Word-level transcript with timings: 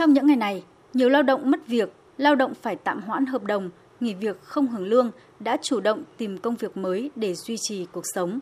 Trong 0.00 0.14
những 0.14 0.26
ngày 0.26 0.36
này, 0.36 0.64
nhiều 0.94 1.08
lao 1.08 1.22
động 1.22 1.50
mất 1.50 1.66
việc, 1.66 1.92
lao 2.18 2.34
động 2.34 2.54
phải 2.62 2.76
tạm 2.76 3.02
hoãn 3.02 3.26
hợp 3.26 3.44
đồng, 3.44 3.70
nghỉ 4.00 4.14
việc 4.14 4.42
không 4.42 4.66
hưởng 4.66 4.86
lương 4.86 5.10
đã 5.40 5.56
chủ 5.62 5.80
động 5.80 6.02
tìm 6.16 6.38
công 6.38 6.56
việc 6.56 6.76
mới 6.76 7.10
để 7.16 7.34
duy 7.34 7.56
trì 7.60 7.86
cuộc 7.92 8.04
sống. 8.14 8.38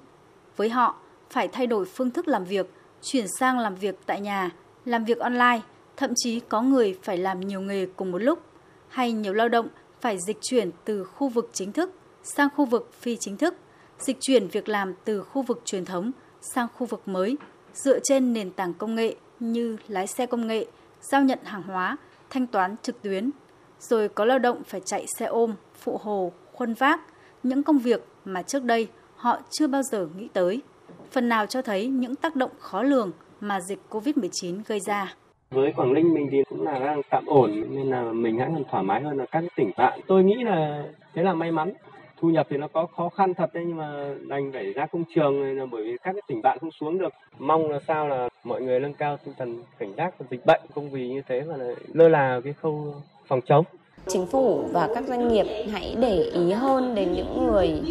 Với 0.57 0.69
họ, 0.69 0.97
phải 1.31 1.49
thay 1.49 1.67
đổi 1.67 1.85
phương 1.85 2.11
thức 2.11 2.29
làm 2.29 2.45
việc, 2.45 2.71
chuyển 3.03 3.27
sang 3.39 3.59
làm 3.59 3.75
việc 3.75 3.99
tại 4.07 4.21
nhà, 4.21 4.51
làm 4.85 5.05
việc 5.05 5.19
online, 5.19 5.61
thậm 5.97 6.11
chí 6.17 6.41
có 6.41 6.63
người 6.63 6.99
phải 7.03 7.19
làm 7.19 7.41
nhiều 7.41 7.61
nghề 7.61 7.87
cùng 7.87 8.11
một 8.13 8.23
lúc, 8.23 8.43
hay 8.89 9.13
nhiều 9.13 9.33
lao 9.33 9.49
động 9.49 9.69
phải 10.01 10.19
dịch 10.27 10.39
chuyển 10.41 10.71
từ 10.85 11.05
khu 11.05 11.29
vực 11.29 11.51
chính 11.53 11.73
thức 11.73 11.91
sang 12.23 12.49
khu 12.57 12.65
vực 12.65 12.91
phi 13.01 13.17
chính 13.17 13.37
thức, 13.37 13.55
dịch 13.99 14.17
chuyển 14.21 14.49
việc 14.49 14.69
làm 14.69 14.95
từ 15.05 15.23
khu 15.23 15.43
vực 15.43 15.63
truyền 15.65 15.85
thống 15.85 16.13
sang 16.55 16.67
khu 16.77 16.87
vực 16.87 17.09
mới, 17.09 17.37
dựa 17.75 17.99
trên 18.05 18.33
nền 18.33 18.51
tảng 18.51 18.75
công 18.75 18.95
nghệ 18.95 19.15
như 19.41 19.77
lái 19.89 20.07
xe 20.07 20.27
công 20.27 20.47
nghệ, 20.47 20.67
giao 21.01 21.23
nhận 21.23 21.39
hàng 21.45 21.63
hóa, 21.63 21.97
thanh 22.31 22.47
toán 22.47 22.77
trực 22.83 23.03
tuyến. 23.03 23.31
Rồi 23.79 24.09
có 24.09 24.25
lao 24.25 24.39
động 24.39 24.63
phải 24.67 24.81
chạy 24.85 25.07
xe 25.19 25.27
ôm, 25.27 25.55
phụ 25.75 26.01
hồ, 26.03 26.33
khuân 26.53 26.75
vác, 26.75 27.01
những 27.43 27.63
công 27.63 27.79
việc 27.79 28.05
mà 28.25 28.43
trước 28.43 28.65
đây 28.65 28.89
họ 29.17 29.39
chưa 29.51 29.67
bao 29.67 29.83
giờ 29.83 30.09
nghĩ 30.17 30.29
tới. 30.33 30.63
Phần 31.11 31.29
nào 31.29 31.47
cho 31.47 31.63
thấy 31.63 31.87
những 31.87 32.15
tác 32.15 32.37
động 32.37 32.51
khó 32.59 32.83
lường 32.83 33.11
mà 33.41 33.61
dịch 33.61 33.79
COVID-19 33.91 34.61
gây 34.67 34.81
ra. 34.81 35.15
Với 35.51 35.73
Quảng 35.77 35.95
Ninh 35.95 36.15
mình 36.15 36.29
thì 36.33 36.39
cũng 36.51 36.63
là 36.63 36.79
đang 36.79 37.01
tạm 37.11 37.27
ổn 37.27 37.65
nên 37.71 37.91
là 37.91 38.03
mình 38.03 38.39
hãy 38.39 38.49
còn 38.55 38.65
thoải 38.71 38.83
mái 38.83 39.03
hơn 39.03 39.17
là 39.17 39.27
các 39.31 39.45
tỉnh 39.57 39.71
bạn. 39.77 40.01
Tôi 40.07 40.25
nghĩ 40.25 40.35
là 40.45 40.85
thế 41.15 41.23
là 41.23 41.35
may 41.35 41.53
mắn. 41.53 41.73
Thu 42.21 42.29
nhập 42.29 42.47
thì 42.51 42.57
nó 42.57 42.69
có 42.69 42.87
khó 42.97 43.09
khăn 43.09 43.35
thật 43.35 43.51
đấy 43.55 43.65
nhưng 43.67 43.77
mà 43.77 44.15
đành 44.29 44.53
phải 44.53 44.73
ra 44.73 44.87
công 44.87 45.05
trường 45.15 45.59
là 45.59 45.67
bởi 45.67 45.83
vì 45.83 45.97
các 46.03 46.13
cái 46.13 46.23
tỉnh 46.29 46.43
bạn 46.43 46.59
không 46.59 46.71
xuống 46.71 46.99
được. 46.99 47.13
Mong 47.39 47.71
là 47.71 47.79
sao 47.87 48.09
là 48.09 48.28
mọi 48.45 48.63
người 48.63 48.81
nâng 48.81 48.95
cao 48.95 49.19
tinh 49.25 49.35
thần 49.39 49.63
cảnh 49.79 49.95
giác 49.97 50.15
dịch 50.31 50.47
bệnh 50.47 50.61
không 50.75 50.91
vì 50.91 51.09
như 51.09 51.23
thế 51.29 51.43
mà 51.43 51.55
lơ 51.93 52.09
là 52.09 52.41
cái 52.45 52.53
khâu 52.53 52.95
phòng 53.27 53.41
chống. 53.47 53.65
Chính 54.07 54.27
phủ 54.27 54.65
và 54.73 54.89
các 54.95 55.05
doanh 55.09 55.29
nghiệp 55.29 55.47
hãy 55.73 55.97
để 56.01 56.31
ý 56.35 56.53
hơn 56.53 56.95
đến 56.95 57.13
những 57.13 57.47
người 57.47 57.83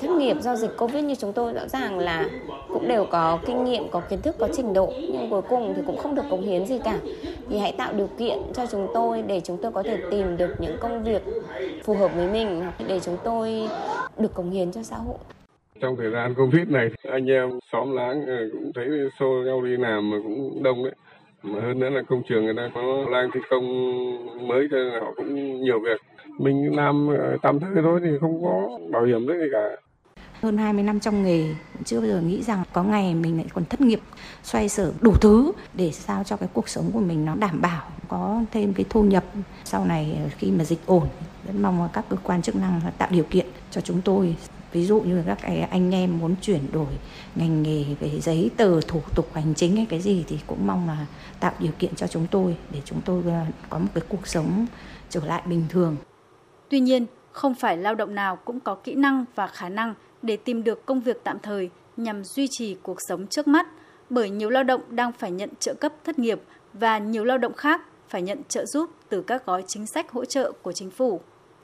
thất 0.00 0.10
nghiệp 0.10 0.36
do 0.40 0.56
dịch 0.56 0.70
covid 0.78 1.04
như 1.04 1.14
chúng 1.14 1.32
tôi. 1.32 1.52
Rõ 1.52 1.68
ràng 1.68 1.98
là 1.98 2.28
cũng 2.68 2.88
đều 2.88 3.06
có 3.10 3.38
kinh 3.46 3.64
nghiệm 3.64 3.88
có 3.90 4.00
kiến 4.00 4.22
thức 4.22 4.36
có 4.38 4.48
trình 4.56 4.72
độ 4.72 4.92
nhưng 5.12 5.30
cuối 5.30 5.42
cùng 5.42 5.72
thì 5.76 5.82
cũng 5.86 5.96
không 5.96 6.14
được 6.14 6.22
cống 6.30 6.42
hiến 6.42 6.66
gì 6.66 6.78
cả. 6.84 6.98
Thì 7.50 7.58
hãy 7.58 7.74
tạo 7.78 7.92
điều 7.92 8.08
kiện 8.18 8.38
cho 8.54 8.66
chúng 8.66 8.88
tôi 8.94 9.22
để 9.22 9.40
chúng 9.40 9.56
tôi 9.62 9.72
có 9.72 9.82
thể 9.82 9.98
tìm 10.10 10.36
được 10.36 10.54
những 10.58 10.76
công 10.80 11.04
việc 11.04 11.22
phù 11.84 11.94
hợp 11.94 12.14
với 12.14 12.28
mình 12.28 12.62
để 12.86 13.00
chúng 13.00 13.16
tôi 13.24 13.68
được 14.18 14.34
cống 14.34 14.50
hiến 14.50 14.72
cho 14.72 14.82
xã 14.82 14.96
hội. 14.96 15.16
Trong 15.80 15.96
thời 15.96 16.10
gian 16.10 16.34
covid 16.34 16.68
này 16.68 16.90
anh 17.14 17.26
em 17.30 17.50
xóm 17.72 17.92
láng 17.92 18.26
ờ, 18.26 18.48
cũng 18.52 18.72
thấy 18.74 18.88
xô 19.18 19.42
nhau 19.46 19.62
đi 19.62 19.76
làm 19.76 20.10
mà 20.10 20.16
cũng 20.22 20.62
đông 20.62 20.84
đấy. 20.84 20.94
Mà 21.42 21.60
hơn 21.60 21.78
nữa 21.78 21.90
là 21.90 22.02
công 22.02 22.22
trường 22.28 22.44
người 22.44 22.54
ta 22.56 22.70
có 22.74 23.04
lang 23.10 23.30
thi 23.34 23.40
công 23.50 23.64
mới 24.48 24.68
cho 24.70 24.78
họ 25.00 25.12
cũng 25.16 25.60
nhiều 25.60 25.80
việc. 25.80 26.00
Mình 26.38 26.76
làm 26.76 27.08
ờ, 27.08 27.36
tạm 27.42 27.60
thời 27.60 27.82
thôi 27.82 28.00
thì 28.04 28.10
không 28.20 28.42
có 28.42 28.78
bảo 28.90 29.04
hiểm 29.04 29.26
đấy 29.26 29.38
gì 29.40 29.46
cả 29.52 29.76
hơn 30.44 30.58
20 30.58 30.82
năm 30.82 31.00
trong 31.00 31.22
nghề 31.22 31.54
chưa 31.84 32.00
bao 32.00 32.08
giờ 32.08 32.20
nghĩ 32.20 32.42
rằng 32.42 32.64
có 32.72 32.82
ngày 32.82 33.14
mình 33.14 33.36
lại 33.36 33.46
còn 33.54 33.64
thất 33.64 33.80
nghiệp 33.80 34.00
xoay 34.42 34.68
sở 34.68 34.92
đủ 35.00 35.14
thứ 35.20 35.52
để 35.74 35.92
sao 35.92 36.24
cho 36.24 36.36
cái 36.36 36.48
cuộc 36.52 36.68
sống 36.68 36.90
của 36.92 37.00
mình 37.00 37.24
nó 37.24 37.34
đảm 37.34 37.60
bảo 37.60 37.90
có 38.08 38.42
thêm 38.52 38.74
cái 38.74 38.84
thu 38.90 39.02
nhập 39.02 39.24
sau 39.64 39.84
này 39.84 40.16
ờ, 40.22 40.28
khi 40.38 40.50
mà 40.50 40.64
dịch 40.64 40.86
ổn 40.86 41.08
rất 41.46 41.54
mong 41.60 41.88
các 41.92 42.04
cơ 42.08 42.16
quan 42.22 42.42
chức 42.42 42.56
năng 42.56 42.80
tạo 42.98 43.08
điều 43.12 43.24
kiện 43.24 43.46
cho 43.70 43.80
chúng 43.80 44.00
tôi 44.02 44.36
ví 44.72 44.86
dụ 44.86 45.00
như 45.00 45.22
các 45.26 45.38
anh 45.70 45.94
em 45.94 46.18
muốn 46.18 46.34
chuyển 46.42 46.72
đổi 46.72 46.92
ngành 47.34 47.62
nghề 47.62 47.84
về 48.00 48.20
giấy 48.20 48.50
tờ 48.56 48.80
thủ 48.80 49.00
tục 49.14 49.30
hành 49.34 49.54
chính 49.54 49.76
hay 49.76 49.86
cái 49.88 50.00
gì 50.00 50.24
thì 50.28 50.38
cũng 50.46 50.66
mong 50.66 50.88
là 50.88 51.06
tạo 51.40 51.52
điều 51.58 51.72
kiện 51.78 51.94
cho 51.94 52.06
chúng 52.06 52.26
tôi 52.30 52.56
để 52.70 52.80
chúng 52.84 53.00
tôi 53.04 53.22
ờ, 53.26 53.40
có 53.70 53.78
một 53.78 53.88
cái 53.94 54.04
cuộc 54.08 54.26
sống 54.26 54.66
trở 55.10 55.20
lại 55.24 55.42
bình 55.46 55.64
thường. 55.68 55.96
Tuy 56.68 56.80
nhiên, 56.80 57.06
không 57.32 57.54
phải 57.54 57.76
lao 57.76 57.94
động 57.94 58.14
nào 58.14 58.36
cũng 58.36 58.60
có 58.60 58.74
kỹ 58.74 58.94
năng 58.94 59.24
và 59.34 59.46
khả 59.46 59.68
năng 59.68 59.94
để 60.24 60.36
tìm 60.36 60.64
được 60.64 60.86
công 60.86 61.00
việc 61.00 61.20
tạm 61.24 61.38
thời 61.38 61.70
nhằm 61.96 62.24
duy 62.24 62.48
trì 62.50 62.76
cuộc 62.82 62.96
sống 63.08 63.26
trước 63.26 63.48
mắt, 63.48 63.66
bởi 64.10 64.30
nhiều 64.30 64.50
lao 64.50 64.64
động 64.64 64.80
đang 64.88 65.12
phải 65.12 65.30
nhận 65.30 65.50
trợ 65.60 65.74
cấp 65.74 65.92
thất 66.04 66.18
nghiệp 66.18 66.40
và 66.72 66.98
nhiều 66.98 67.24
lao 67.24 67.38
động 67.38 67.54
khác 67.54 67.80
phải 68.08 68.22
nhận 68.22 68.42
trợ 68.48 68.66
giúp 68.66 68.90
từ 69.08 69.22
các 69.22 69.46
gói 69.46 69.64
chính 69.66 69.86
sách 69.86 70.10
hỗ 70.10 70.24
trợ 70.24 70.52
của 70.62 70.72
chính 70.72 70.90
phủ. 70.90 71.20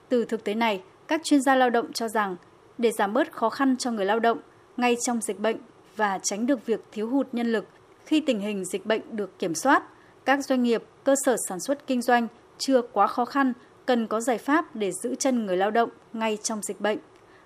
Từ 0.08 0.24
thực 0.24 0.44
tế 0.44 0.54
này, 0.54 0.82
các 1.08 1.20
chuyên 1.24 1.42
gia 1.42 1.54
lao 1.54 1.70
động 1.70 1.92
cho 1.92 2.08
rằng 2.08 2.36
để 2.78 2.90
giảm 2.98 3.12
bớt 3.12 3.32
khó 3.32 3.50
khăn 3.50 3.76
cho 3.76 3.90
người 3.90 4.06
lao 4.06 4.20
động 4.20 4.38
ngay 4.76 4.96
trong 5.06 5.20
dịch 5.20 5.40
bệnh 5.40 5.56
và 5.96 6.18
tránh 6.22 6.46
được 6.46 6.66
việc 6.66 6.84
thiếu 6.92 7.08
hụt 7.08 7.28
nhân 7.32 7.52
lực 7.52 7.64
khi 8.06 8.20
tình 8.20 8.40
hình 8.40 8.64
dịch 8.64 8.86
bệnh 8.86 9.16
được 9.16 9.38
kiểm 9.38 9.54
soát, 9.54 9.82
các 10.24 10.44
doanh 10.44 10.62
nghiệp, 10.62 10.82
cơ 11.04 11.14
sở 11.24 11.36
sản 11.48 11.60
xuất 11.60 11.86
kinh 11.86 12.02
doanh 12.02 12.28
chưa 12.58 12.82
quá 12.82 13.06
khó 13.06 13.24
khăn 13.24 13.52
cần 13.86 14.06
có 14.06 14.20
giải 14.20 14.38
pháp 14.38 14.76
để 14.76 14.92
giữ 15.02 15.14
chân 15.14 15.46
người 15.46 15.56
lao 15.56 15.70
động 15.70 15.90
ngay 16.12 16.38
trong 16.42 16.62
dịch 16.62 16.80
bệnh. 16.80 16.98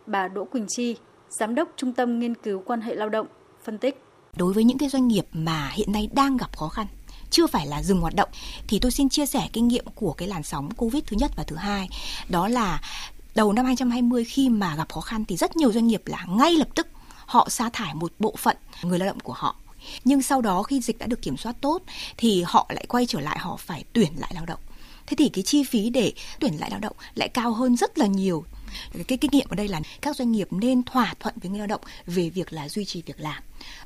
Bà 0.07 0.29
Đỗ 0.29 0.45
Quỳnh 0.45 0.67
Chi, 0.69 0.97
Giám 1.31 1.55
đốc 1.55 1.69
Trung 1.77 1.93
tâm 1.93 2.19
Nghiên 2.19 2.35
cứu 2.35 2.63
Quan 2.67 2.81
hệ 2.81 2.95
Lao 2.95 3.09
động, 3.09 3.27
phân 3.65 3.79
tích. 3.79 4.03
Đối 4.37 4.53
với 4.53 4.65
những 4.65 4.79
cái 4.79 4.89
doanh 4.89 5.09
nghiệp 5.09 5.27
mà 5.33 5.71
hiện 5.75 5.93
nay 5.93 6.09
đang 6.13 6.37
gặp 6.37 6.57
khó 6.57 6.69
khăn, 6.69 6.87
chưa 7.31 7.47
phải 7.47 7.67
là 7.67 7.83
dừng 7.83 8.01
hoạt 8.01 8.15
động 8.15 8.29
thì 8.69 8.79
tôi 8.79 8.91
xin 8.91 9.09
chia 9.09 9.27
sẻ 9.27 9.49
kinh 9.53 9.69
nghiệm 9.69 9.85
của 9.95 10.13
cái 10.13 10.29
làn 10.29 10.43
sóng 10.43 10.71
Covid 10.71 11.03
thứ 11.07 11.17
nhất 11.17 11.31
và 11.37 11.43
thứ 11.43 11.57
hai. 11.57 11.89
Đó 12.29 12.49
là 12.49 12.81
đầu 13.35 13.53
năm 13.53 13.65
2020 13.65 14.25
khi 14.25 14.49
mà 14.49 14.77
gặp 14.77 14.93
khó 14.93 15.01
khăn 15.01 15.25
thì 15.25 15.37
rất 15.37 15.57
nhiều 15.57 15.73
doanh 15.73 15.87
nghiệp 15.87 16.03
là 16.07 16.25
ngay 16.29 16.53
lập 16.53 16.69
tức 16.75 16.87
họ 17.27 17.49
sa 17.51 17.71
thải 17.73 17.95
một 17.95 18.13
bộ 18.19 18.35
phận 18.39 18.57
người 18.83 18.99
lao 18.99 19.07
động 19.07 19.21
của 19.21 19.33
họ. 19.33 19.57
Nhưng 20.05 20.23
sau 20.23 20.41
đó 20.41 20.63
khi 20.63 20.81
dịch 20.81 20.99
đã 20.99 21.07
được 21.07 21.23
kiểm 21.23 21.37
soát 21.37 21.57
tốt 21.61 21.83
thì 22.17 22.43
họ 22.47 22.67
lại 22.69 22.87
quay 22.89 23.07
trở 23.07 23.21
lại 23.21 23.39
họ 23.39 23.57
phải 23.57 23.85
tuyển 23.93 24.13
lại 24.19 24.33
lao 24.35 24.47
động. 24.47 24.61
Thế 25.07 25.15
thì 25.19 25.29
cái 25.29 25.45
chi 25.45 25.65
phí 25.65 25.91
để 25.91 26.13
tuyển 26.41 26.61
lại 26.61 26.71
lao 26.71 26.81
động 26.81 26.97
lại 27.15 27.29
cao 27.29 27.53
hơn 27.53 27.77
rất 27.77 27.99
là 27.99 28.07
nhiều 28.07 28.45
cái 29.09 29.19
kinh 29.19 29.31
nghiệm 29.31 29.47
ở 29.51 29.57
đây 29.57 29.69
là 29.69 29.81
các 30.01 30.17
doanh 30.17 30.33
nghiệp 30.33 30.49
nên 30.51 30.83
thỏa 30.83 31.15
thuận 31.21 31.35
với 31.43 31.51
người 31.51 31.59
lao 31.59 31.67
động 31.67 31.81
về 32.07 32.31
việc 32.31 32.53
là 32.53 32.69
duy 32.69 32.85
trì 32.85 33.03
việc 33.07 33.21
làm. 33.21 33.43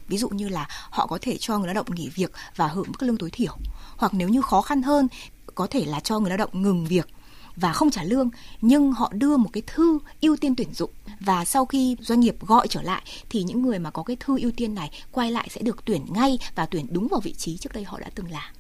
Ví 0.09 0.19
dụ 0.19 0.29
như 0.29 0.49
là 0.49 0.67
họ 0.91 1.07
có 1.07 1.19
thể 1.23 1.37
cho 1.41 1.59
người 1.59 1.67
lao 1.67 1.75
động 1.75 1.95
nghỉ 1.95 2.09
việc 2.09 2.33
và 2.57 2.69
hưởng 2.69 2.87
mức 2.89 3.03
lương 3.03 3.17
tối 3.17 3.31
thiểu. 3.31 3.57
Hoặc 3.97 4.15
nếu 4.15 4.29
như 4.29 4.43
khó 4.43 4.63
khăn 4.63 4.83
hơn 4.83 5.09
có 5.55 5.67
thể 5.67 5.85
là 5.85 6.01
cho 6.01 6.19
người 6.19 6.29
lao 6.29 6.39
động 6.39 6.51
ngừng 6.53 6.87
việc 6.87 7.09
và 7.57 7.73
không 7.73 7.91
trả 7.91 8.03
lương 8.03 8.31
nhưng 8.61 8.93
họ 8.93 9.13
đưa 9.13 9.37
một 9.37 9.51
cái 9.53 9.63
thư 9.67 9.99
ưu 10.21 10.37
tiên 10.37 10.55
tuyển 10.57 10.75
dụng. 10.75 10.91
Và 11.21 11.45
sau 11.45 11.67
khi 11.67 11.97
doanh 12.01 12.21
nghiệp 12.21 12.37
gọi 12.47 12.69
trở 12.69 12.83
lại 12.83 13.03
thì 13.31 13.43
những 13.43 13.63
người 13.63 13.79
mà 13.79 13.91
có 13.91 14.03
cái 14.03 14.17
thư 14.21 14.39
ưu 14.41 14.51
tiên 14.57 14.75
này 14.75 14.91
quay 15.13 15.31
lại 15.31 15.49
sẽ 15.51 15.63
được 15.63 15.85
tuyển 15.85 16.07
ngay 16.09 16.39
và 16.55 16.67
tuyển 16.67 16.87
đúng 16.91 17.09
vào 17.09 17.21
vị 17.21 17.35
trí 17.35 17.57
trước 17.57 17.73
đây 17.73 17.85
họ 17.85 18.01
đã 18.01 18.11
từng 18.15 18.31
làm. 18.31 18.55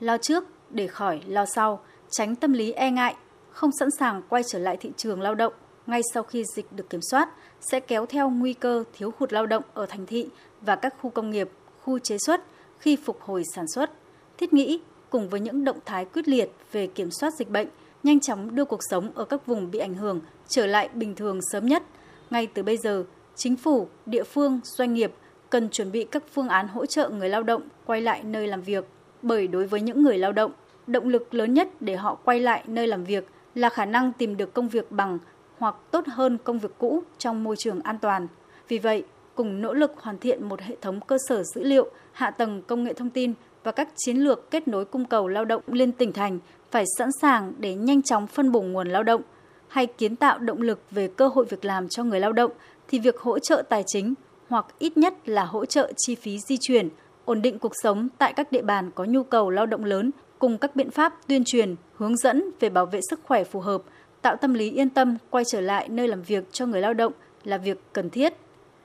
Lo 0.00 0.16
trước 0.18 0.44
để 0.70 0.86
khỏi 0.86 1.20
lo 1.26 1.44
sau, 1.54 1.80
tránh 2.10 2.36
tâm 2.36 2.52
lý 2.52 2.72
e 2.72 2.90
ngại, 2.90 3.14
không 3.50 3.70
sẵn 3.78 3.88
sàng 3.98 4.22
quay 4.28 4.42
trở 4.48 4.58
lại 4.58 4.76
thị 4.80 4.90
trường 4.96 5.20
lao 5.20 5.34
động 5.34 5.52
ngay 5.86 6.00
sau 6.14 6.22
khi 6.22 6.44
dịch 6.56 6.66
được 6.72 6.90
kiểm 6.90 7.00
soát 7.10 7.28
sẽ 7.60 7.80
kéo 7.80 8.06
theo 8.06 8.30
nguy 8.30 8.52
cơ 8.52 8.84
thiếu 8.92 9.12
hụt 9.18 9.32
lao 9.32 9.46
động 9.46 9.62
ở 9.74 9.86
thành 9.86 10.06
thị 10.06 10.28
và 10.60 10.76
các 10.76 10.94
khu 11.00 11.10
công 11.10 11.30
nghiệp, 11.30 11.50
khu 11.82 11.98
chế 11.98 12.16
xuất 12.26 12.40
khi 12.78 12.96
phục 12.96 13.20
hồi 13.20 13.42
sản 13.54 13.64
xuất. 13.74 13.90
Thiết 14.38 14.52
nghĩ 14.52 14.80
cùng 15.10 15.28
với 15.28 15.40
những 15.40 15.64
động 15.64 15.78
thái 15.84 16.04
quyết 16.04 16.28
liệt 16.28 16.50
về 16.72 16.86
kiểm 16.86 17.10
soát 17.10 17.34
dịch 17.38 17.50
bệnh– 17.50 17.68
nhanh 18.06 18.20
chóng 18.20 18.54
đưa 18.54 18.64
cuộc 18.64 18.80
sống 18.90 19.10
ở 19.14 19.24
các 19.24 19.46
vùng 19.46 19.70
bị 19.70 19.78
ảnh 19.78 19.94
hưởng 19.94 20.20
trở 20.48 20.66
lại 20.66 20.88
bình 20.94 21.14
thường 21.14 21.40
sớm 21.52 21.66
nhất. 21.66 21.82
Ngay 22.30 22.46
từ 22.46 22.62
bây 22.62 22.76
giờ, 22.76 23.04
chính 23.36 23.56
phủ, 23.56 23.88
địa 24.06 24.24
phương, 24.24 24.60
doanh 24.64 24.94
nghiệp 24.94 25.12
cần 25.50 25.68
chuẩn 25.68 25.92
bị 25.92 26.04
các 26.04 26.22
phương 26.34 26.48
án 26.48 26.68
hỗ 26.68 26.86
trợ 26.86 27.08
người 27.08 27.28
lao 27.28 27.42
động 27.42 27.62
quay 27.86 28.00
lại 28.00 28.22
nơi 28.22 28.46
làm 28.46 28.62
việc. 28.62 28.84
Bởi 29.22 29.48
đối 29.48 29.66
với 29.66 29.80
những 29.80 30.02
người 30.02 30.18
lao 30.18 30.32
động, 30.32 30.52
động 30.86 31.08
lực 31.08 31.34
lớn 31.34 31.54
nhất 31.54 31.68
để 31.80 31.96
họ 31.96 32.14
quay 32.24 32.40
lại 32.40 32.62
nơi 32.66 32.86
làm 32.86 33.04
việc 33.04 33.26
là 33.54 33.68
khả 33.68 33.84
năng 33.84 34.12
tìm 34.12 34.36
được 34.36 34.54
công 34.54 34.68
việc 34.68 34.92
bằng 34.92 35.18
hoặc 35.58 35.76
tốt 35.90 36.04
hơn 36.06 36.38
công 36.44 36.58
việc 36.58 36.78
cũ 36.78 37.02
trong 37.18 37.44
môi 37.44 37.56
trường 37.58 37.80
an 37.80 37.98
toàn. 37.98 38.26
Vì 38.68 38.78
vậy, 38.78 39.04
cùng 39.34 39.62
nỗ 39.62 39.74
lực 39.74 39.92
hoàn 40.00 40.18
thiện 40.18 40.48
một 40.48 40.60
hệ 40.60 40.76
thống 40.80 41.00
cơ 41.00 41.16
sở 41.28 41.42
dữ 41.54 41.62
liệu, 41.64 41.90
hạ 42.12 42.30
tầng 42.30 42.62
công 42.62 42.84
nghệ 42.84 42.92
thông 42.92 43.10
tin 43.10 43.34
và 43.64 43.72
các 43.72 43.88
chiến 43.96 44.16
lược 44.16 44.50
kết 44.50 44.68
nối 44.68 44.84
cung 44.84 45.04
cầu 45.04 45.28
lao 45.28 45.44
động 45.44 45.62
liên 45.66 45.92
tỉnh 45.92 46.12
thành 46.12 46.38
phải 46.70 46.84
sẵn 46.98 47.08
sàng 47.20 47.52
để 47.58 47.74
nhanh 47.74 48.02
chóng 48.02 48.26
phân 48.26 48.52
bổ 48.52 48.60
nguồn 48.60 48.88
lao 48.88 49.02
động 49.02 49.22
hay 49.68 49.86
kiến 49.86 50.16
tạo 50.16 50.38
động 50.38 50.62
lực 50.62 50.80
về 50.90 51.08
cơ 51.08 51.28
hội 51.28 51.44
việc 51.48 51.64
làm 51.64 51.88
cho 51.88 52.04
người 52.04 52.20
lao 52.20 52.32
động 52.32 52.50
thì 52.88 52.98
việc 52.98 53.18
hỗ 53.18 53.38
trợ 53.38 53.62
tài 53.68 53.84
chính 53.86 54.14
hoặc 54.48 54.66
ít 54.78 54.96
nhất 54.96 55.28
là 55.28 55.44
hỗ 55.44 55.64
trợ 55.64 55.92
chi 55.96 56.14
phí 56.14 56.38
di 56.38 56.56
chuyển, 56.60 56.88
ổn 57.24 57.42
định 57.42 57.58
cuộc 57.58 57.72
sống 57.82 58.08
tại 58.18 58.32
các 58.32 58.52
địa 58.52 58.62
bàn 58.62 58.90
có 58.94 59.04
nhu 59.04 59.22
cầu 59.22 59.50
lao 59.50 59.66
động 59.66 59.84
lớn 59.84 60.10
cùng 60.38 60.58
các 60.58 60.76
biện 60.76 60.90
pháp 60.90 61.14
tuyên 61.26 61.42
truyền, 61.46 61.74
hướng 61.94 62.16
dẫn 62.16 62.50
về 62.60 62.68
bảo 62.68 62.86
vệ 62.86 63.00
sức 63.10 63.20
khỏe 63.22 63.44
phù 63.44 63.60
hợp, 63.60 63.82
tạo 64.26 64.36
tâm 64.36 64.54
lý 64.54 64.70
yên 64.70 64.90
tâm 64.90 65.16
quay 65.30 65.44
trở 65.44 65.60
lại 65.60 65.88
nơi 65.88 66.08
làm 66.08 66.22
việc 66.22 66.44
cho 66.50 66.66
người 66.66 66.80
lao 66.80 66.94
động 66.94 67.12
là 67.44 67.58
việc 67.58 67.78
cần 67.92 68.10
thiết. 68.10 68.32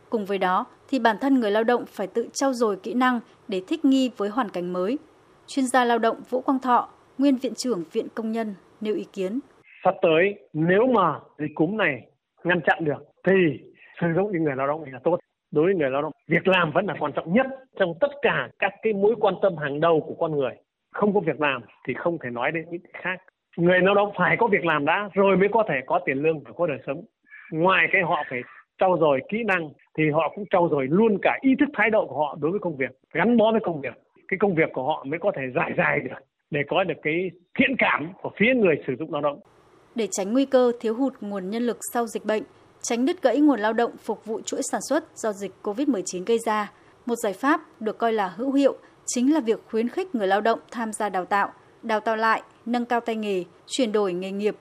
Cùng 0.09 0.25
với 0.25 0.37
đó 0.37 0.65
thì 0.89 0.99
bản 0.99 1.15
thân 1.21 1.39
người 1.39 1.51
lao 1.51 1.63
động 1.63 1.85
phải 1.87 2.07
tự 2.07 2.27
trau 2.33 2.53
dồi 2.53 2.77
kỹ 2.83 2.93
năng 2.93 3.19
để 3.47 3.61
thích 3.67 3.85
nghi 3.85 4.11
với 4.17 4.29
hoàn 4.29 4.49
cảnh 4.49 4.73
mới. 4.73 4.97
Chuyên 5.47 5.65
gia 5.65 5.85
lao 5.85 5.99
động 5.99 6.17
Vũ 6.29 6.41
Quang 6.41 6.59
Thọ, 6.59 6.89
nguyên 7.17 7.37
viện 7.37 7.53
trưởng 7.55 7.83
Viện 7.91 8.07
Công 8.15 8.31
nhân 8.31 8.55
nêu 8.81 8.95
ý 8.95 9.05
kiến. 9.13 9.39
Sắp 9.83 9.95
tới 10.01 10.35
nếu 10.53 10.87
mà 10.87 11.19
dịch 11.39 11.55
cúm 11.55 11.77
này 11.77 12.01
ngăn 12.43 12.61
chặn 12.61 12.85
được 12.85 13.03
thì 13.27 13.33
sử 14.01 14.07
dụng 14.15 14.31
những 14.31 14.43
người 14.43 14.55
lao 14.55 14.67
động 14.67 14.83
là 14.91 14.99
tốt. 15.03 15.19
Đối 15.51 15.65
với 15.65 15.75
người 15.75 15.89
lao 15.89 16.01
động, 16.01 16.13
việc 16.27 16.47
làm 16.47 16.71
vẫn 16.71 16.85
là 16.85 16.95
quan 16.99 17.11
trọng 17.15 17.33
nhất 17.33 17.45
trong 17.79 17.93
tất 18.01 18.11
cả 18.21 18.49
các 18.59 18.73
cái 18.81 18.93
mối 18.93 19.15
quan 19.19 19.35
tâm 19.41 19.57
hàng 19.57 19.79
đầu 19.79 20.01
của 20.07 20.15
con 20.19 20.31
người. 20.39 20.53
không 20.91 21.13
có 21.13 21.19
việc 21.19 21.41
làm 21.41 21.61
thì 21.87 21.93
không 21.93 22.17
thể 22.23 22.29
nói 22.29 22.51
đến 22.51 22.65
những 22.71 22.81
cái 22.81 23.01
khác 23.03 23.30
người 23.57 23.79
lao 23.81 23.95
động 23.95 24.11
phải 24.17 24.35
có 24.39 24.47
việc 24.47 24.65
làm 24.65 24.85
đã 24.85 25.09
rồi 25.13 25.37
mới 25.37 25.49
có 25.51 25.63
thể 25.69 25.75
có 25.85 25.99
tiền 26.05 26.17
lương 26.17 26.39
và 26.39 26.51
có 26.57 26.67
đời 26.67 26.77
sống 26.87 27.03
ngoài 27.51 27.87
cái 27.91 28.01
họ 28.01 28.23
phải 28.29 28.39
trau 28.79 28.97
dồi 28.99 29.19
kỹ 29.29 29.37
năng 29.45 29.69
thì 29.97 30.03
họ 30.13 30.31
cũng 30.35 30.45
trau 30.51 30.69
dồi 30.71 30.87
luôn 30.89 31.17
cả 31.21 31.37
ý 31.41 31.51
thức 31.59 31.69
thái 31.73 31.89
độ 31.89 32.05
của 32.07 32.17
họ 32.17 32.37
đối 32.41 32.51
với 32.51 32.59
công 32.59 32.77
việc 32.77 32.91
gắn 33.13 33.37
bó 33.37 33.51
với 33.51 33.61
công 33.63 33.81
việc 33.81 33.93
cái 34.27 34.37
công 34.39 34.55
việc 34.55 34.69
của 34.73 34.83
họ 34.83 35.03
mới 35.07 35.19
có 35.19 35.31
thể 35.35 35.41
dài 35.55 35.71
dài 35.77 35.99
được 35.99 36.19
để 36.51 36.59
có 36.67 36.83
được 36.83 36.97
cái 37.03 37.31
thiện 37.59 37.75
cảm 37.77 38.13
của 38.21 38.31
phía 38.39 38.53
người 38.55 38.75
sử 38.87 38.93
dụng 38.99 39.13
lao 39.13 39.21
động 39.21 39.39
để 39.95 40.07
tránh 40.11 40.33
nguy 40.33 40.45
cơ 40.45 40.71
thiếu 40.79 40.95
hụt 40.95 41.13
nguồn 41.21 41.49
nhân 41.49 41.63
lực 41.63 41.77
sau 41.93 42.07
dịch 42.07 42.25
bệnh 42.25 42.43
tránh 42.81 43.05
đứt 43.05 43.21
gãy 43.21 43.39
nguồn 43.39 43.59
lao 43.59 43.73
động 43.73 43.91
phục 44.03 44.25
vụ 44.25 44.41
chuỗi 44.41 44.61
sản 44.71 44.81
xuất 44.89 45.03
do 45.15 45.33
dịch 45.33 45.51
COVID-19 45.63 46.23
gây 46.25 46.39
ra. 46.45 46.71
Một 47.05 47.15
giải 47.15 47.33
pháp 47.33 47.61
được 47.79 47.97
coi 47.97 48.13
là 48.13 48.27
hữu 48.27 48.53
hiệu 48.53 48.77
chính 49.05 49.33
là 49.33 49.39
việc 49.39 49.59
khuyến 49.69 49.89
khích 49.89 50.15
người 50.15 50.27
lao 50.27 50.41
động 50.41 50.59
tham 50.71 50.93
gia 50.93 51.09
đào 51.09 51.25
tạo, 51.25 51.51
đào 51.81 51.99
tạo 51.99 52.15
lại, 52.15 52.41
nâng 52.65 52.85
cao 52.85 52.99
tay 52.99 53.15
nghề, 53.15 53.43
chuyển 53.67 53.91
đổi 53.91 54.13
nghề 54.13 54.31
nghiệp. 54.31 54.55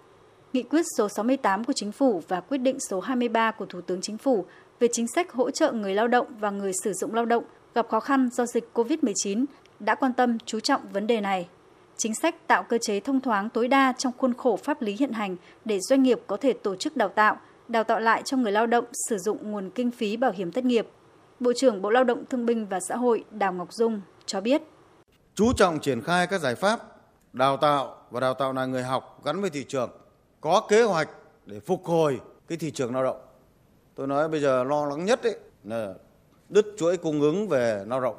Nghị 0.52 0.62
quyết 0.62 0.82
số 0.98 1.08
68 1.08 1.64
của 1.64 1.72
Chính 1.72 1.92
phủ 1.92 2.22
và 2.28 2.40
quyết 2.40 2.58
định 2.58 2.80
số 2.90 3.00
23 3.00 3.50
của 3.50 3.66
Thủ 3.66 3.80
tướng 3.80 4.00
Chính 4.00 4.18
phủ 4.18 4.44
về 4.80 4.88
chính 4.92 5.06
sách 5.14 5.32
hỗ 5.32 5.50
trợ 5.50 5.72
người 5.72 5.94
lao 5.94 6.08
động 6.08 6.26
và 6.38 6.50
người 6.50 6.72
sử 6.84 6.92
dụng 6.92 7.14
lao 7.14 7.24
động 7.24 7.44
gặp 7.74 7.88
khó 7.88 8.00
khăn 8.00 8.28
do 8.32 8.46
dịch 8.46 8.70
COVID-19 8.74 9.44
đã 9.80 9.94
quan 9.94 10.12
tâm 10.12 10.38
chú 10.46 10.60
trọng 10.60 10.80
vấn 10.92 11.06
đề 11.06 11.20
này. 11.20 11.48
Chính 11.96 12.14
sách 12.14 12.46
tạo 12.46 12.62
cơ 12.62 12.78
chế 12.78 13.00
thông 13.00 13.20
thoáng 13.20 13.48
tối 13.48 13.68
đa 13.68 13.92
trong 13.98 14.12
khuôn 14.18 14.34
khổ 14.34 14.56
pháp 14.56 14.82
lý 14.82 14.96
hiện 14.98 15.12
hành 15.12 15.36
để 15.64 15.80
doanh 15.80 16.02
nghiệp 16.02 16.20
có 16.26 16.36
thể 16.36 16.52
tổ 16.52 16.76
chức 16.76 16.96
đào 16.96 17.08
tạo, 17.08 17.36
đào 17.68 17.84
tạo 17.84 18.00
lại 18.00 18.22
cho 18.24 18.36
người 18.36 18.52
lao 18.52 18.66
động 18.66 18.84
sử 19.08 19.18
dụng 19.18 19.52
nguồn 19.52 19.70
kinh 19.70 19.90
phí 19.90 20.16
bảo 20.16 20.32
hiểm 20.32 20.52
thất 20.52 20.64
nghiệp. 20.64 20.86
Bộ 21.40 21.52
trưởng 21.56 21.82
Bộ 21.82 21.90
Lao 21.90 22.04
động 22.04 22.24
Thương 22.30 22.46
binh 22.46 22.66
và 22.66 22.80
Xã 22.88 22.96
hội 22.96 23.24
Đào 23.30 23.52
Ngọc 23.52 23.72
Dung 23.72 24.00
cho 24.26 24.40
biết. 24.40 24.62
Chú 25.34 25.52
trọng 25.52 25.80
triển 25.80 26.02
khai 26.02 26.26
các 26.26 26.40
giải 26.40 26.54
pháp 26.54 26.89
đào 27.32 27.56
tạo 27.56 27.96
và 28.10 28.20
đào 28.20 28.34
tạo 28.34 28.52
là 28.52 28.66
người 28.66 28.82
học 28.82 29.20
gắn 29.24 29.40
với 29.40 29.50
thị 29.50 29.64
trường, 29.68 29.90
có 30.40 30.66
kế 30.68 30.82
hoạch 30.82 31.08
để 31.46 31.60
phục 31.60 31.84
hồi 31.84 32.20
cái 32.48 32.58
thị 32.58 32.70
trường 32.70 32.94
lao 32.94 33.04
động. 33.04 33.20
Tôi 33.94 34.06
nói 34.06 34.28
bây 34.28 34.40
giờ 34.40 34.64
lo 34.64 34.86
lắng 34.86 35.04
nhất 35.04 35.22
ấy 35.22 35.38
là 35.64 35.94
đứt 36.48 36.66
chuỗi 36.78 36.96
cung 36.96 37.20
ứng 37.20 37.48
về 37.48 37.84
lao 37.86 38.00
động. 38.00 38.16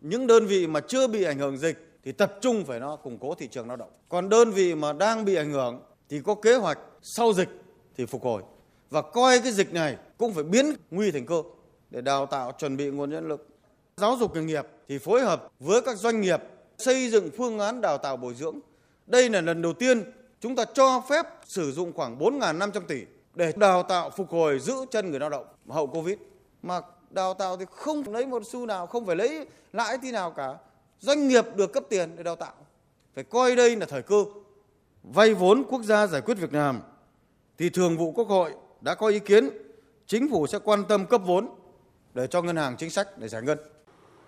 Những 0.00 0.26
đơn 0.26 0.46
vị 0.46 0.66
mà 0.66 0.80
chưa 0.80 1.06
bị 1.06 1.24
ảnh 1.24 1.38
hưởng 1.38 1.58
dịch 1.58 1.98
thì 2.04 2.12
tập 2.12 2.34
trung 2.40 2.64
phải 2.64 2.80
nó 2.80 2.96
củng 2.96 3.18
cố 3.18 3.34
thị 3.34 3.48
trường 3.48 3.68
lao 3.68 3.76
động. 3.76 3.90
Còn 4.08 4.28
đơn 4.28 4.50
vị 4.50 4.74
mà 4.74 4.92
đang 4.92 5.24
bị 5.24 5.34
ảnh 5.34 5.52
hưởng 5.52 5.82
thì 6.08 6.20
có 6.20 6.34
kế 6.34 6.56
hoạch 6.56 6.78
sau 7.02 7.32
dịch 7.32 7.48
thì 7.96 8.06
phục 8.06 8.24
hồi 8.24 8.42
và 8.90 9.02
coi 9.02 9.40
cái 9.40 9.52
dịch 9.52 9.72
này 9.72 9.96
cũng 10.18 10.32
phải 10.32 10.44
biến 10.44 10.66
nguy 10.90 11.10
thành 11.10 11.26
cơ 11.26 11.42
để 11.90 12.00
đào 12.00 12.26
tạo 12.26 12.52
chuẩn 12.58 12.76
bị 12.76 12.90
nguồn 12.90 13.10
nhân 13.10 13.28
lực. 13.28 13.48
Giáo 13.96 14.16
dục 14.16 14.34
nghề 14.34 14.42
nghiệp 14.42 14.66
thì 14.88 14.98
phối 14.98 15.20
hợp 15.20 15.52
với 15.60 15.80
các 15.82 15.96
doanh 15.96 16.20
nghiệp 16.20 16.40
xây 16.84 17.10
dựng 17.10 17.30
phương 17.36 17.58
án 17.58 17.80
đào 17.80 17.98
tạo 17.98 18.16
bồi 18.16 18.34
dưỡng. 18.34 18.58
Đây 19.06 19.30
là 19.30 19.40
lần 19.40 19.62
đầu 19.62 19.72
tiên 19.72 20.02
chúng 20.40 20.56
ta 20.56 20.64
cho 20.74 21.02
phép 21.08 21.26
sử 21.46 21.72
dụng 21.72 21.92
khoảng 21.92 22.18
4.500 22.18 22.80
tỷ 22.88 23.04
để 23.34 23.52
đào 23.56 23.82
tạo 23.82 24.10
phục 24.10 24.30
hồi 24.30 24.58
giữ 24.58 24.74
chân 24.90 25.10
người 25.10 25.20
lao 25.20 25.30
động 25.30 25.46
hậu 25.68 25.86
Covid. 25.86 26.18
Mà 26.62 26.80
đào 27.10 27.34
tạo 27.34 27.56
thì 27.56 27.64
không 27.70 28.12
lấy 28.12 28.26
một 28.26 28.42
xu 28.46 28.66
nào, 28.66 28.86
không 28.86 29.06
phải 29.06 29.16
lấy 29.16 29.46
lãi 29.72 29.98
tí 29.98 30.10
nào 30.10 30.30
cả. 30.30 30.54
Doanh 31.00 31.28
nghiệp 31.28 31.44
được 31.56 31.72
cấp 31.72 31.84
tiền 31.88 32.16
để 32.16 32.22
đào 32.22 32.36
tạo. 32.36 32.52
Phải 33.14 33.24
coi 33.24 33.56
đây 33.56 33.76
là 33.76 33.86
thời 33.86 34.02
cơ. 34.02 34.24
Vay 35.02 35.34
vốn 35.34 35.64
quốc 35.68 35.82
gia 35.82 36.06
giải 36.06 36.20
quyết 36.20 36.34
việc 36.34 36.54
làm 36.54 36.80
thì 37.58 37.70
Thường 37.70 37.98
vụ 37.98 38.12
Quốc 38.12 38.28
hội 38.28 38.52
đã 38.80 38.94
có 38.94 39.06
ý 39.06 39.18
kiến 39.18 39.48
chính 40.06 40.30
phủ 40.30 40.46
sẽ 40.46 40.58
quan 40.58 40.84
tâm 40.88 41.06
cấp 41.06 41.20
vốn 41.24 41.48
để 42.14 42.26
cho 42.26 42.42
ngân 42.42 42.56
hàng 42.56 42.76
chính 42.76 42.90
sách 42.90 43.18
để 43.18 43.28
giải 43.28 43.42
ngân. 43.42 43.58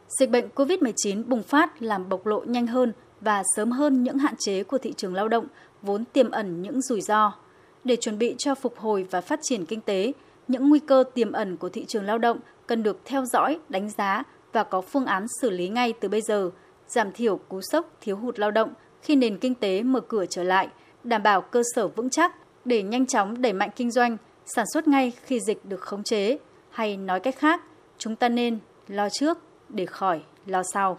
Dịch 0.08 0.30
bệnh 0.30 0.48
COVID-19 0.54 1.24
bùng 1.26 1.42
phát 1.42 1.82
làm 1.82 2.08
bộc 2.08 2.26
lộ 2.26 2.44
nhanh 2.44 2.66
hơn 2.66 2.92
và 3.20 3.42
sớm 3.56 3.70
hơn 3.70 4.02
những 4.02 4.18
hạn 4.18 4.34
chế 4.38 4.62
của 4.62 4.78
thị 4.78 4.92
trường 4.96 5.14
lao 5.14 5.28
động 5.28 5.46
vốn 5.82 6.04
tiềm 6.04 6.30
ẩn 6.30 6.62
những 6.62 6.82
rủi 6.82 7.00
ro. 7.00 7.32
Để 7.84 7.96
chuẩn 7.96 8.18
bị 8.18 8.34
cho 8.38 8.54
phục 8.54 8.78
hồi 8.78 9.06
và 9.10 9.20
phát 9.20 9.40
triển 9.42 9.66
kinh 9.66 9.80
tế, 9.80 10.12
những 10.48 10.68
nguy 10.68 10.78
cơ 10.78 11.04
tiềm 11.14 11.32
ẩn 11.32 11.56
của 11.56 11.68
thị 11.68 11.84
trường 11.88 12.04
lao 12.04 12.18
động 12.18 12.38
cần 12.66 12.82
được 12.82 13.00
theo 13.04 13.24
dõi, 13.24 13.58
đánh 13.68 13.90
giá 13.90 14.22
và 14.52 14.64
có 14.64 14.80
phương 14.80 15.06
án 15.06 15.26
xử 15.40 15.50
lý 15.50 15.68
ngay 15.68 15.92
từ 16.00 16.08
bây 16.08 16.20
giờ, 16.20 16.50
giảm 16.88 17.12
thiểu 17.12 17.36
cú 17.36 17.60
sốc 17.60 17.90
thiếu 18.00 18.16
hụt 18.16 18.38
lao 18.38 18.50
động 18.50 18.72
khi 19.02 19.16
nền 19.16 19.38
kinh 19.38 19.54
tế 19.54 19.82
mở 19.82 20.00
cửa 20.00 20.24
trở 20.30 20.42
lại, 20.42 20.68
đảm 21.04 21.22
bảo 21.22 21.40
cơ 21.40 21.62
sở 21.74 21.88
vững 21.88 22.10
chắc 22.10 22.34
để 22.64 22.82
nhanh 22.82 23.06
chóng 23.06 23.42
đẩy 23.42 23.52
mạnh 23.52 23.70
kinh 23.76 23.90
doanh, 23.90 24.16
sản 24.46 24.66
xuất 24.72 24.88
ngay 24.88 25.12
khi 25.24 25.40
dịch 25.40 25.64
được 25.64 25.80
khống 25.80 26.02
chế, 26.02 26.38
hay 26.70 26.96
nói 26.96 27.20
cách 27.20 27.38
khác, 27.38 27.62
chúng 27.98 28.16
ta 28.16 28.28
nên 28.28 28.58
lo 28.88 29.08
trước 29.08 29.38
để 29.74 29.86
khỏi 29.86 30.20
lo 30.46 30.62
sau. 30.62 30.98